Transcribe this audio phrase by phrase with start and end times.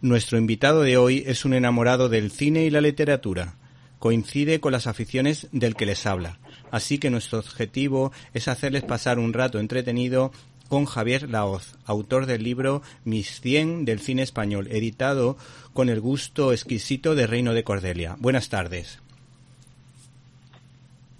[0.00, 3.54] Nuestro invitado de hoy es un enamorado del cine y la literatura.
[3.98, 6.38] Coincide con las aficiones del que les habla.
[6.70, 10.30] Así que nuestro objetivo es hacerles pasar un rato entretenido
[10.68, 15.36] con Javier Laoz, autor del libro Mis 100 del cine español, editado
[15.72, 18.14] con el gusto exquisito de Reino de Cordelia.
[18.20, 19.00] Buenas tardes.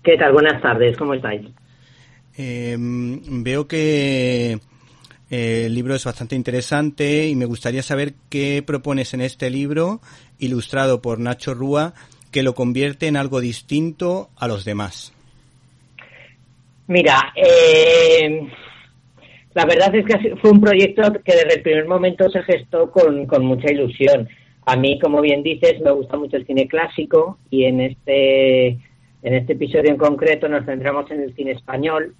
[0.04, 0.32] ¿Qué tal?
[0.32, 1.48] Buenas tardes, ¿cómo estáis?
[2.36, 4.60] Em, veo que
[5.30, 10.00] eh, el libro es bastante interesante y me gustaría saber qué propones en este libro,
[10.38, 11.94] ilustrado por Nacho Rúa,
[12.30, 15.12] que lo convierte en algo distinto a los demás.
[16.86, 18.48] Mira, eh,
[19.54, 23.26] la verdad es que fue un proyecto que desde el primer momento se gestó con,
[23.26, 24.28] con mucha ilusión.
[24.64, 29.34] A mí, como bien dices, me gusta mucho el cine clásico y en este, en
[29.34, 32.14] este episodio en concreto nos centramos en el cine español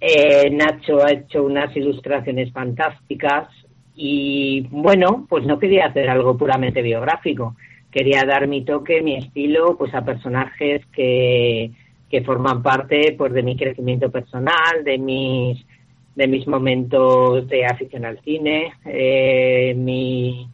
[0.00, 3.48] eh, Nacho ha hecho unas ilustraciones fantásticas
[3.94, 7.54] y bueno, pues no quería hacer algo puramente biográfico.
[7.90, 11.72] Quería dar mi toque, mi estilo, pues a personajes que,
[12.08, 15.66] que forman parte pues de mi crecimiento personal, de mis
[16.14, 20.48] de mis momentos de afición al cine, eh, mi,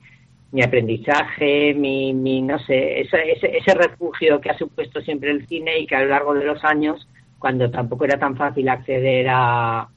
[0.52, 5.46] mi aprendizaje, mi, mi no sé, ese, ese, ese refugio que ha supuesto siempre el
[5.48, 9.26] cine y que a lo largo de los años cuando tampoco era tan fácil acceder
[9.28, 9.88] a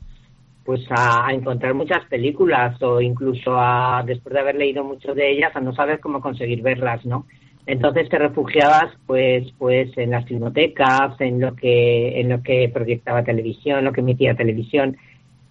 [0.66, 5.56] pues a, encontrar muchas películas o incluso a después de haber leído mucho de ellas
[5.56, 7.26] a no saber cómo conseguir verlas, ¿no?
[7.66, 13.24] Entonces te refugiabas pues pues en las filmotecas, en lo que en lo que proyectaba
[13.24, 14.98] televisión, lo que emitía televisión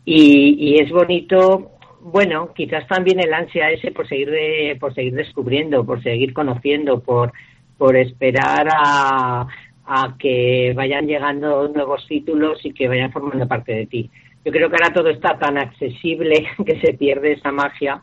[0.05, 5.15] y, y es bonito bueno, quizás también el ansia ese por seguir de, por seguir
[5.15, 7.33] descubriendo, por seguir conociendo, por
[7.77, 9.47] por esperar a,
[9.89, 14.11] a que vayan llegando nuevos títulos y que vayan formando parte de ti.
[14.45, 18.03] Yo creo que ahora todo está tan accesible que se pierde esa magia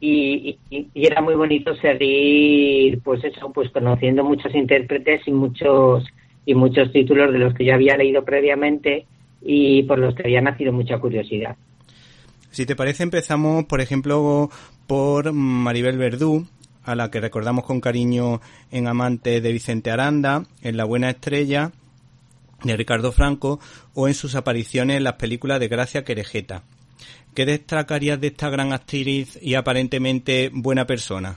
[0.00, 0.58] y,
[0.94, 6.04] era muy bonito seguir, pues eso, pues conociendo muchos intérpretes y muchos
[6.46, 9.06] y muchos títulos de los que yo había leído previamente
[9.40, 11.56] y por los que había nacido mucha curiosidad.
[12.50, 14.50] Si te parece, empezamos, por ejemplo,
[14.86, 16.46] por Maribel Verdú,
[16.84, 18.40] a la que recordamos con cariño
[18.70, 21.72] en Amante de Vicente Aranda, en La Buena Estrella
[22.62, 23.60] de Ricardo Franco
[23.94, 26.62] o en sus apariciones en las películas de Gracia Querejeta.
[27.34, 31.36] ¿Qué destacarías de esta gran actriz y aparentemente buena persona?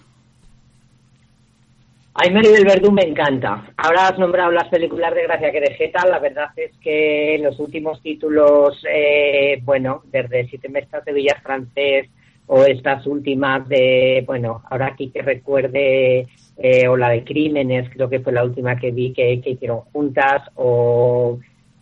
[2.20, 3.72] A mí del Verdú me encanta.
[3.78, 6.08] Ahora has nombrado las películas de Gracia Querejeta.
[6.08, 12.10] La verdad es que los últimos títulos, eh, bueno, desde Siete Mestas de Villas Francés,
[12.48, 16.28] o estas últimas de, bueno, ahora aquí que recuerde,
[16.58, 20.44] eh, o la de Crímenes, creo que fue la última que vi que, hicieron juntas,
[20.56, 21.40] o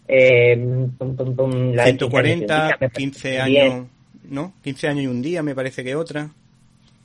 [0.07, 3.87] eh, 140, 15 años,
[4.29, 4.53] ¿no?
[4.63, 6.29] 15 años y un día, me parece que otra.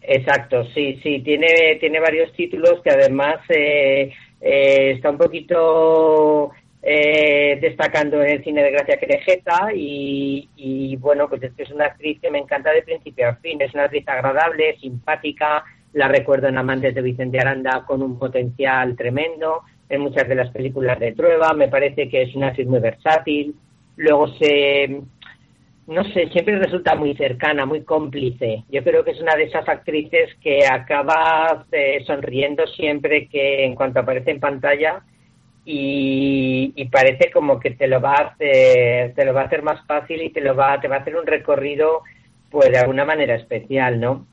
[0.02, 4.10] Exacto, sí, sí, tiene, tiene varios títulos que además eh,
[4.40, 6.50] eh, está un poquito
[6.82, 11.86] eh, destacando en el cine de Gracia Querejeta y, bueno, pues es que es una
[11.86, 16.48] actriz que me encanta de principio a fin, es una actriz agradable, simpática, la recuerdo
[16.48, 21.12] en Amantes de Vicente Aranda con un potencial tremendo, en muchas de las películas de
[21.12, 23.54] Trueba, me parece que es una actriz muy versátil,
[23.96, 25.02] luego se,
[25.88, 28.62] no sé, siempre resulta muy cercana, muy cómplice.
[28.70, 33.74] Yo creo que es una de esas actrices que acaba eh, sonriendo siempre que en
[33.74, 35.02] cuanto aparece en pantalla
[35.72, 39.86] y, parece como que te lo va a hacer, te lo va a hacer más
[39.86, 42.02] fácil y te lo va, te va a hacer un recorrido
[42.50, 44.26] pues de alguna manera especial, ¿no?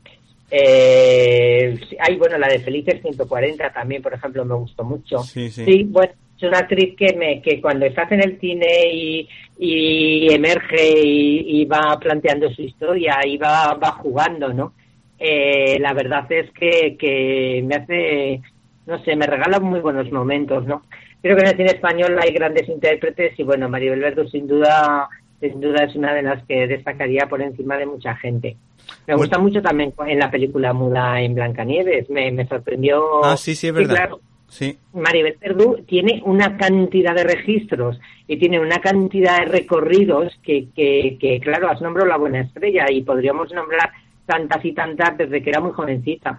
[0.49, 5.19] Eh, hay, bueno, la de Felices 140 también, por ejemplo, me gustó mucho.
[5.19, 5.83] Sí, sí.
[5.83, 10.99] bueno, es una actriz que me, que cuando estás en el cine y, y emerge
[10.99, 14.73] y, va planteando su historia y va, va jugando, ¿no?
[15.19, 18.41] Eh, la verdad es que, que me hace,
[18.87, 20.83] no sé, me regala muy buenos momentos, ¿no?
[21.22, 25.09] Creo que en el cine español hay grandes intérpretes y bueno, Maribel Verdú sin duda,
[25.39, 28.57] sin duda es una de las que destacaría por encima de mucha gente.
[29.05, 33.24] Me gusta mucho también en la película muda en Blancanieves, me, me sorprendió.
[33.24, 34.09] Ah, sí, sí, es verdad.
[34.47, 34.77] sí.
[34.94, 41.18] Maribel Verdú tiene una cantidad de registros y tiene una cantidad de recorridos que, que,
[41.19, 43.91] que, claro, has nombrado la buena estrella y podríamos nombrar
[44.25, 46.38] tantas y tantas desde que era muy jovencita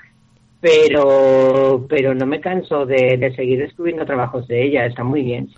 [0.61, 5.49] pero pero no me canso de, seguir descubriendo trabajos de ella, está muy bien.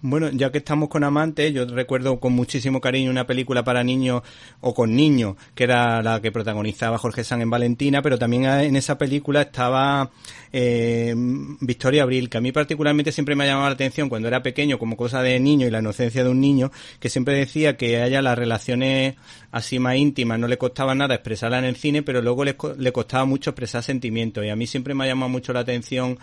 [0.00, 4.22] Bueno, ya que estamos con amantes, yo recuerdo con muchísimo cariño una película para niños
[4.60, 8.76] o con niños, que era la que protagonizaba Jorge San en Valentina, pero también en
[8.76, 10.12] esa película estaba
[10.52, 14.40] eh, Victoria Abril, que a mí particularmente siempre me ha llamado la atención cuando era
[14.40, 17.96] pequeño, como cosa de niño y la inocencia de un niño, que siempre decía que
[17.96, 19.16] a ella las relaciones
[19.50, 22.92] así más íntimas no le costaba nada expresarla en el cine, pero luego le, le
[22.92, 24.44] costaba mucho expresar sentimientos.
[24.44, 26.20] Y a mí siempre me ha llamado mucho la atención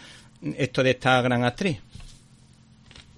[0.57, 1.81] esto de esta gran actriz.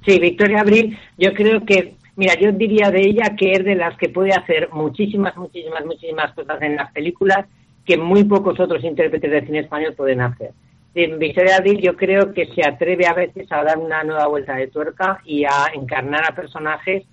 [0.07, 3.97] Sí, Victoria Abril, yo creo que, mira, yo diría de ella que es de las
[3.97, 7.45] que puede hacer muchísimas, muchísimas, muchísimas cosas en las películas
[7.85, 10.51] que muy pocos otros intérpretes de cine español pueden hacer.
[10.95, 14.67] Victoria Abril yo creo que se atreve a veces a dar una nueva vuelta de
[14.67, 17.03] tuerca y a encarnar a personajes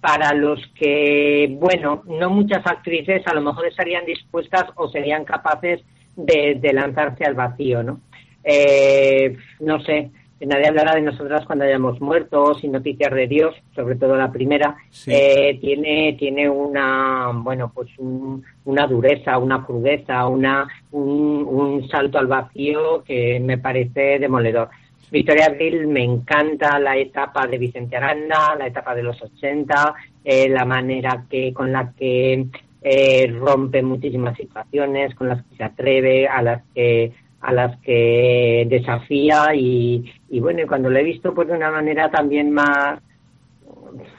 [0.00, 5.80] para los que, bueno, no muchas actrices a lo mejor estarían dispuestas o serían capaces
[6.14, 8.00] de, de lanzarse al vacío, ¿no?
[8.44, 10.10] Eh, no sé,
[10.46, 14.76] nadie hablará de nosotras cuando hayamos muerto, sin noticias de Dios, sobre todo la primera,
[15.06, 23.02] eh, tiene, tiene una, bueno, pues una dureza, una crudeza, una, un, salto al vacío
[23.04, 24.68] que me parece demoledor.
[25.10, 30.48] Victoria Abril me encanta la etapa de Vicente Aranda, la etapa de los 80, eh,
[30.48, 32.46] la manera que con la que
[32.82, 38.66] eh, rompe muchísimas situaciones, con las que se atreve, a las que a las que
[38.68, 43.00] desafía y, y bueno, cuando lo he visto pues de una manera también más,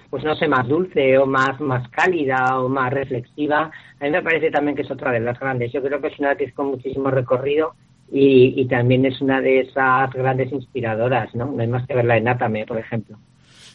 [0.10, 4.24] pues no sé, más dulce o más, más cálida o más reflexiva, a mí me
[4.24, 5.72] parece también que es otra de las grandes.
[5.72, 7.74] Yo creo que es una actriz con muchísimo recorrido
[8.12, 11.46] y, y también es una de esas grandes inspiradoras, ¿no?
[11.46, 13.18] No hay más que verla en Atame, por ejemplo.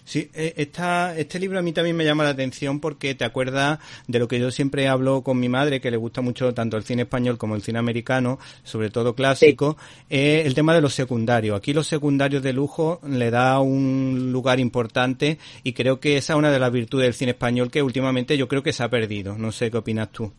[0.04, 3.78] Sí, eh, esta, este libro a mí también me llama la atención porque te acuerdas
[4.06, 6.84] de lo que yo siempre hablo con mi madre, que le gusta mucho tanto el
[6.84, 9.78] cine español como el cine americano, sobre todo clásico,
[10.10, 11.56] eh, el tema de los secundarios.
[11.56, 16.38] Aquí los secundarios de lujo le da un lugar importante y creo que esa es
[16.38, 19.38] una de las virtudes del cine español que últimamente yo creo que se ha perdido.
[19.38, 20.30] No sé qué opinas tú.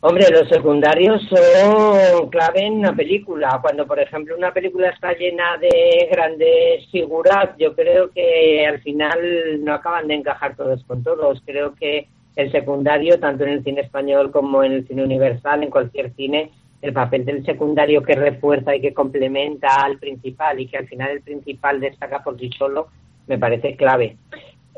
[0.00, 3.58] Hombre, los secundarios son clave en una película.
[3.60, 9.64] Cuando, por ejemplo, una película está llena de grandes figuras, yo creo que al final
[9.64, 11.42] no acaban de encajar todos con todos.
[11.44, 12.06] Creo que
[12.36, 16.52] el secundario, tanto en el cine español como en el cine universal, en cualquier cine,
[16.80, 21.10] el papel del secundario que refuerza y que complementa al principal y que al final
[21.10, 22.86] el principal destaca por sí solo,
[23.26, 24.16] me parece clave.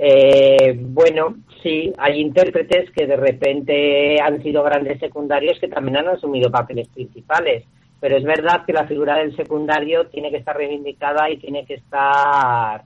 [0.02, 6.08] Eh, bueno, sí, hay intérpretes que de repente han sido grandes secundarios que también han
[6.08, 7.64] asumido papeles principales,
[8.00, 11.74] pero es verdad que la figura del secundario tiene que estar reivindicada y tiene que
[11.74, 12.84] estar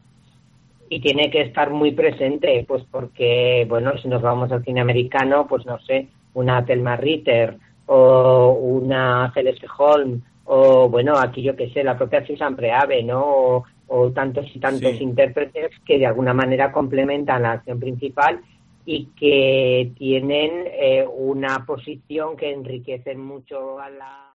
[0.90, 5.46] y tiene que estar muy presente, pues porque, bueno, si nos vamos al cine americano,
[5.48, 7.56] pues no sé, una Thelma Ritter
[7.86, 13.64] o una Celeste Holm o, bueno, aquí yo que sé, la propia Susan Preave, ¿no?
[13.86, 18.40] o tantos y tantos intérpretes que de alguna manera complementan la acción principal
[18.86, 24.34] y que tienen eh, una posición que enriquecen mucho a la...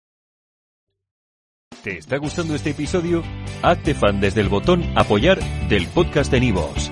[1.83, 3.23] ¿Te está gustando este episodio?
[3.61, 5.39] Hazte fan desde el botón apoyar
[5.69, 6.91] del podcast de Nivos.